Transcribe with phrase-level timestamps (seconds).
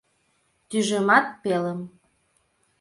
[0.69, 1.79] —Тӱжемат пелым.